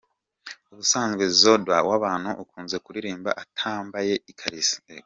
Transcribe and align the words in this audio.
Ubusanzwe 0.71 1.23
Zodwa 1.39 1.75
Wabantu 1.89 2.29
akunze 2.41 2.75
kuririmba 2.83 3.29
atambaye 3.43 4.13
ikariso. 4.31 4.77